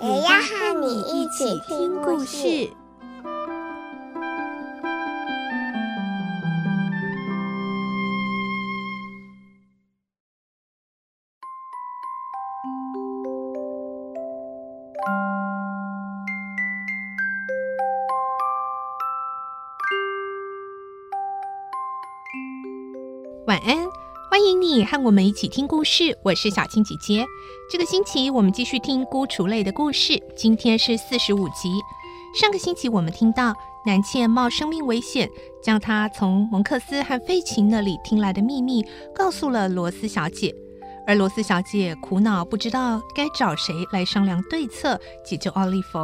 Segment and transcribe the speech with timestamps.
[0.00, 2.70] 也要和你一起听故事。
[23.46, 23.87] 晚安，
[24.68, 26.18] 你和我们一起听故事。
[26.22, 27.24] 我是小青姐姐。
[27.70, 31.70] 这个星期我们继续听孤雏泪的故事，今天是四十五集。
[32.38, 33.54] 上个星期我们听到
[33.86, 35.26] 南茜冒生命危险，
[35.62, 38.84] 将她从蒙克斯和费琴那里听来的秘密
[39.14, 40.54] 告诉了罗斯小姐，
[41.06, 45.98] 而罗斯小姐苦恼不知道该找谁来商量对策解救奥利弗。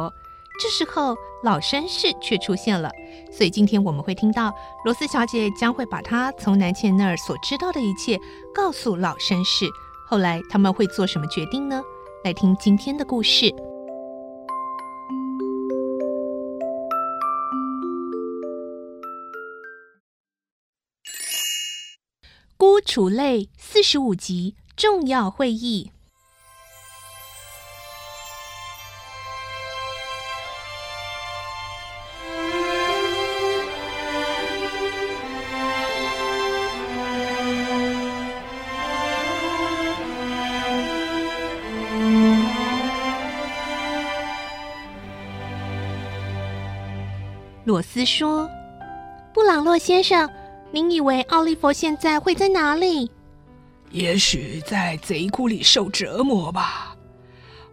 [0.57, 2.89] 这时候，老绅士却出现了，
[3.31, 4.53] 所以今天我们会听到
[4.83, 8.19] 罗斯小姐将会把她从南茜那儿所知道的一切
[8.53, 9.65] 告诉老绅士。
[10.07, 11.83] 后来他们会做什么决定呢？
[12.23, 13.45] 来听今天的故事，
[22.57, 25.91] 《孤雏泪》四十五集重要会议。
[47.75, 48.49] 罗斯说
[49.35, 50.31] ：“布朗洛先生，
[50.71, 53.11] 您以为奥利弗现在会在哪里？
[53.91, 56.95] 也许在贼窟里受折磨吧，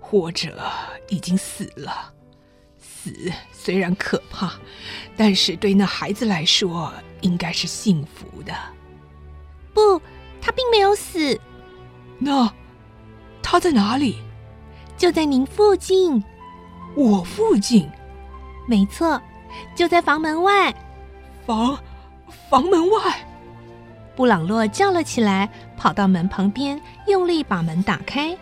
[0.00, 0.60] 或者
[1.08, 2.12] 已经死了。
[2.80, 3.12] 死
[3.52, 4.54] 虽然可怕，
[5.16, 8.52] 但是对那孩子来说应该是幸福的。
[9.72, 10.02] 不，
[10.40, 11.38] 他并没有死。
[12.18, 12.52] 那
[13.40, 14.16] 他在哪里？
[14.98, 16.20] 就在您附近。
[16.96, 17.88] 我附近？
[18.66, 19.22] 没错。”
[19.74, 20.74] 就在房门外，
[21.46, 21.78] 房
[22.48, 23.26] 房门外，
[24.14, 28.36] 布朗洛叫了起来，跑到门旁边，用力把门打开。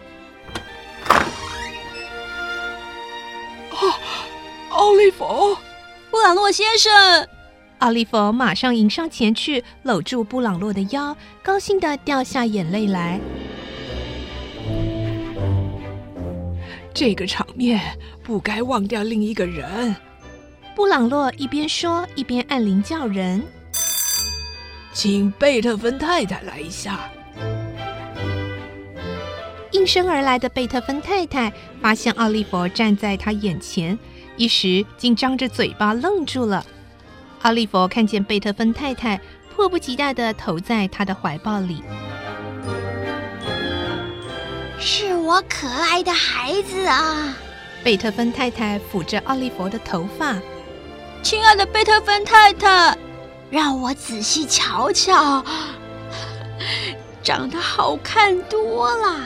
[3.70, 3.94] 哦，
[4.70, 5.56] 奥利弗，
[6.10, 7.26] 布朗洛先生！
[7.78, 13.18] 奥利弗马上迎上前去，搂住布朗洛的腰，高兴的掉下眼泪来。
[16.92, 17.80] 这个场面
[18.22, 19.96] 不该忘掉另一个人。
[20.80, 23.44] 布朗洛一边说一边按铃叫人，
[24.94, 26.98] 请贝特芬太太来一下。
[29.72, 31.52] 应声而来的贝特芬太太
[31.82, 33.98] 发现奥利弗站在她眼前，
[34.38, 36.64] 一时竟张着嘴巴愣住了。
[37.42, 39.20] 奥利弗看见贝特芬太太，
[39.54, 41.82] 迫不及待的投在他的怀抱里。
[44.78, 47.36] 是我可爱的孩子啊！
[47.84, 50.40] 贝特芬太太抚着奥利弗的头发。
[51.22, 52.96] 亲爱的贝特芬太太，
[53.50, 55.44] 让我仔细瞧瞧，
[57.22, 59.20] 长得好看多了。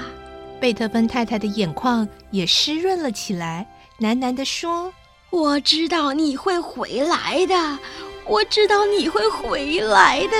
[0.60, 3.66] 贝特芬太太的眼眶也湿润了起来，
[4.00, 4.92] 喃喃地说
[5.30, 7.78] ：“我知道你会回来的，
[8.26, 10.36] 我知道你会回来的。”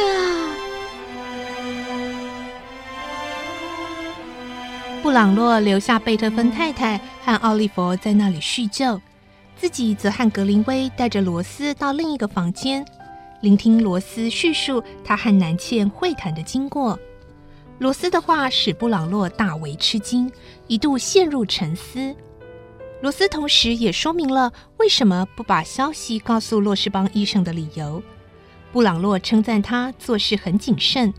[5.03, 9.01] 布朗洛留下贝特芬太太和奥利弗在那里叙旧。
[9.57, 12.85] 自己则和格林威带着罗斯到另一个房间，
[13.41, 16.99] 聆听罗斯叙述他和南茜会谈的经过。
[17.79, 20.31] 罗斯的话使布朗洛大为吃惊，
[20.67, 22.15] 一度陷入沉思。
[23.01, 28.03] 罗斯同时也说明了为什么不把消息告诉洛士邦医生的理由。
[28.73, 31.13] 布朗洛称赞他做事很谨慎，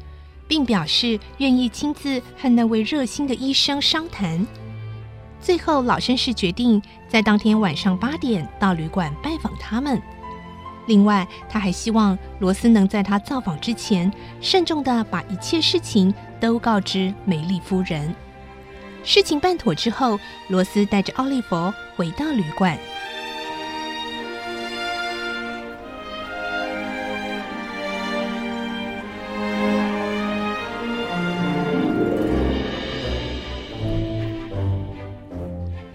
[0.48, 4.46] 并表示愿意亲自和那位热心的医生商谈。
[5.46, 10.02] 最后，老绅士决定在当天晚上八点到旅馆拜访他们。
[10.88, 14.12] 另外，他还希望罗斯能在他造访之前，
[14.42, 18.12] 慎重地把一切事情都告知梅丽夫人。
[19.04, 22.76] 事情办妥之后，罗斯带着奥利弗回到旅馆。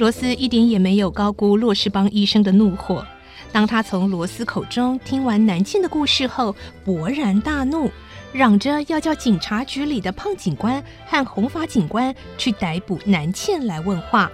[0.01, 3.07] 罗斯一点也没有高估洛士邦医生的怒火。
[3.53, 6.57] 当他从罗斯口中听完南茜的故事后，
[6.87, 7.91] 勃然大怒，
[8.33, 14.33] 嚷着要叫警察局里的胖警官和红发警官去逮捕南茜来问话。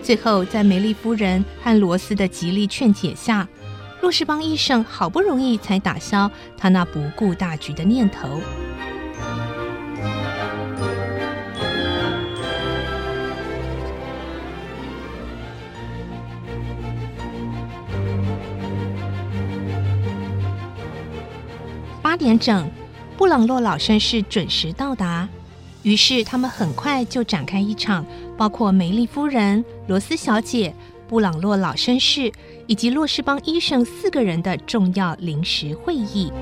[0.00, 3.48] 最后，在梅丽夫人和罗斯的极力劝解下，
[4.00, 8.40] 洛士邦医生好不容易才打消他那不顾大局的念头。
[22.14, 22.70] 八点整，
[23.16, 25.28] 布朗洛老绅士准时到达。
[25.82, 28.06] 于是他们很快就展开一场
[28.36, 30.72] 包括梅丽夫人、罗斯小姐、
[31.08, 32.30] 布朗洛老绅士
[32.68, 36.32] 以及洛士邦医生四个人的重要临时会议。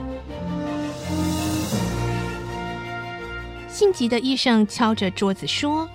[3.66, 5.88] 性急的医生敲着桌子说：“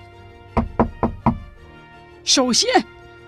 [2.25, 2.67] 首先，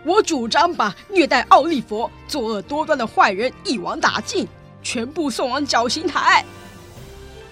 [0.03, 4.47] 我主张把虐待奥利弗、作恶多端的坏人一网打尽。”
[4.81, 6.43] 全部送往绞刑台。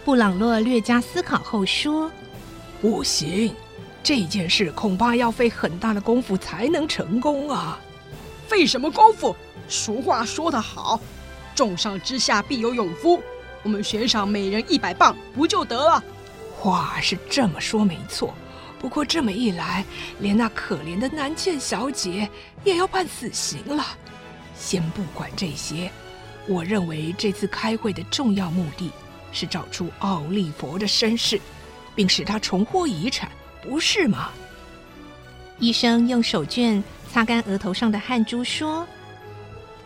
[0.06, 2.10] 布朗洛略加思考后说
[2.82, 3.54] ：“不行，
[4.02, 7.78] 这件事恐怕要费很大的功夫才能成功啊！
[8.48, 9.36] 费什么功夫？
[9.68, 10.98] 俗话说得好，
[11.54, 13.22] 重赏之下必有勇夫。
[13.64, 16.02] 我们悬赏每人一百磅，不就得了？
[16.58, 18.34] 话是这么说没错，
[18.80, 19.84] 不过这么一来，
[20.20, 22.30] 连那可怜的南茜小姐
[22.64, 23.86] 也要判死刑了。
[24.58, 25.92] 先不管这些。”
[26.48, 28.90] 我认为这次开会的重要目的
[29.34, 31.40] 是找出奥利佛的身世，
[31.94, 33.30] 并使他重获遗产，
[33.62, 34.30] 不是吗？
[35.60, 38.88] 医生用手绢擦干额头上的汗珠，说：“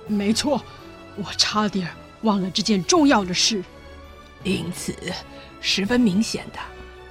[0.05, 0.63] 没错，
[1.15, 1.89] 我差点
[2.21, 3.63] 忘了这件重要的事。
[4.43, 4.93] 因此，
[5.61, 6.59] 十分明显的，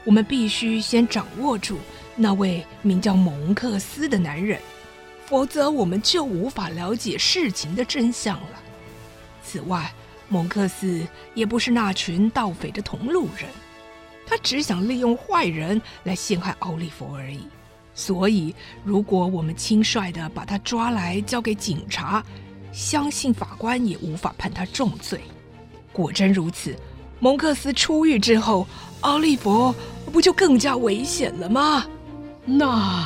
[0.04, 1.78] 我们必须先掌握住
[2.14, 4.60] 那位名叫蒙克斯的男人，
[5.26, 8.62] 否则我们就无法了解事情的真相了。”
[9.50, 9.92] 此外，
[10.28, 11.04] 蒙克斯
[11.34, 13.50] 也不是那群盗匪的同路人，
[14.24, 17.40] 他只想利用坏人来陷害奥利弗而已。
[17.92, 18.54] 所以，
[18.84, 22.24] 如果我们轻率地把他抓来交给警察，
[22.70, 25.20] 相信法官也无法判他重罪。
[25.92, 26.76] 果真如此，
[27.18, 28.68] 蒙克斯出狱之后，
[29.00, 29.74] 奥利弗
[30.12, 31.84] 不就更加危险了吗？
[32.44, 33.04] 那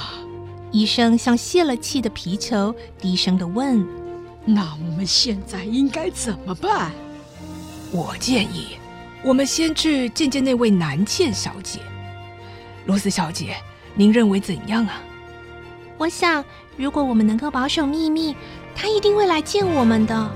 [0.71, 4.04] 医生像泄了气的皮球，低声地问。
[4.45, 6.93] 那我们现在应该怎么办？
[7.91, 8.77] 我建议，
[9.23, 11.81] 我们先去见见那位南茜小姐。
[12.87, 13.57] 罗斯小姐，
[13.95, 15.01] 您认为怎样啊？
[15.97, 16.45] 我想，
[16.77, 18.37] 如果我们能够保守秘密，
[18.75, 20.31] 她一定会来见我们的。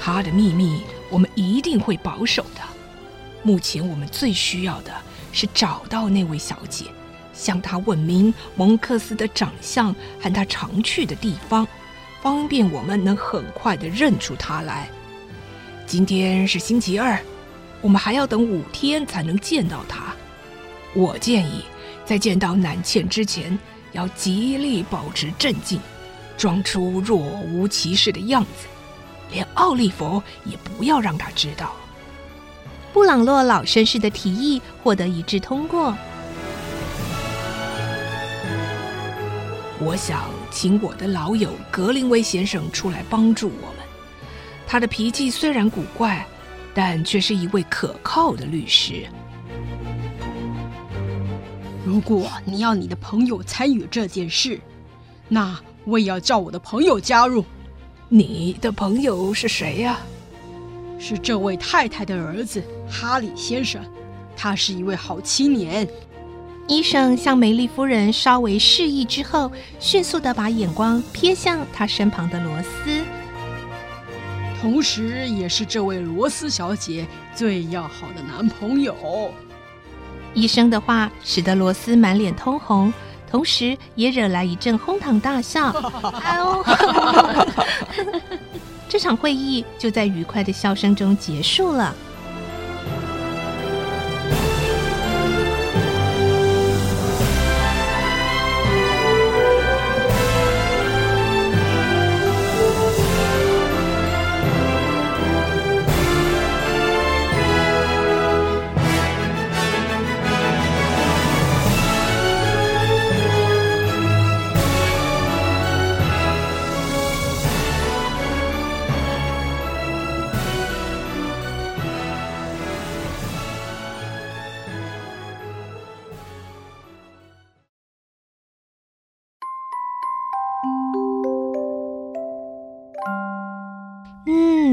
[0.00, 2.60] 她的秘密，我们一定会保守的。
[3.42, 4.92] 目前我们最需要的
[5.32, 6.84] 是找到那位小姐。
[7.34, 11.66] 向他问明蒙克斯的长相和他常去的地方，
[12.22, 14.88] 方便我们能很快地认出他来。
[15.86, 17.20] 今天是星期二，
[17.82, 20.14] 我们还要等五天才能见到他。
[20.94, 21.64] 我建议，
[22.04, 23.58] 在见到南茜之前，
[23.92, 25.80] 要极力保持镇静，
[26.38, 28.66] 装出若无其事的样子，
[29.30, 31.74] 连奥利弗也不要让他知道。
[32.92, 35.94] 布朗洛老绅士的提议获得一致通过。
[39.84, 43.86] 我想请我的老友格林威先生出来帮助我们。
[44.66, 46.26] 他的脾气虽然古怪，
[46.72, 49.04] 但却是一位可靠的律师。
[51.84, 54.58] 如果你要你的朋友参与这件事，
[55.28, 57.44] 那我也要叫我的朋友加入。
[58.08, 59.98] 你的朋友是谁呀？
[60.98, 63.84] 是这位太太的儿子哈里先生，
[64.34, 65.86] 他是一位好青年。
[66.66, 73.04] 医生向梅丽夫人稍微示意之后，迅速的把眼光瞥向她身旁的罗斯，
[74.60, 79.30] 同时也是这位罗斯小姐最要好的男朋友。
[80.32, 82.92] 医生的话使得罗斯满脸通红，
[83.30, 85.68] 同时也惹来一阵哄堂大笑。
[86.22, 86.64] 哎呦！
[88.88, 91.94] 这场会议就在愉快的笑声中结束了。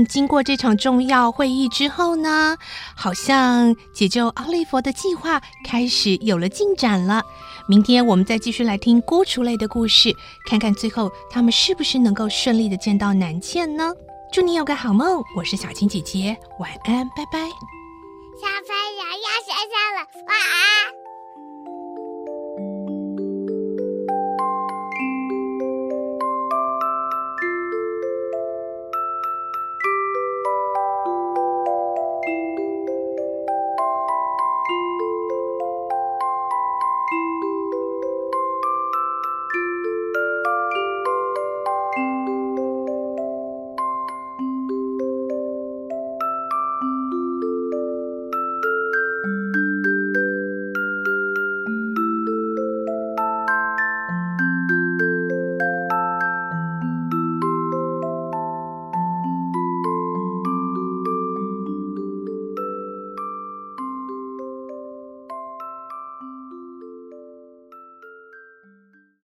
[0.06, 2.58] 经过这场重要会议之后呢，
[2.96, 7.22] 好像解救奥利弗的计划开始有了进展了。
[7.68, 10.14] 明天我们再继续来听孤雏类的故事，
[10.46, 13.92] 看看最后他们是不是能够顺利的见到南茜呢？
[14.34, 17.40] 祝你有个好梦，我是小青姐姐，晚安，拜拜。
[18.40, 21.01] 小朋友要睡觉了，晚安。